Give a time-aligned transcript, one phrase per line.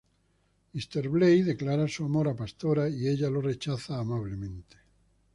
[0.73, 4.77] Míster Blay declara su amor a Pastora y ella lo rechaza amablemente.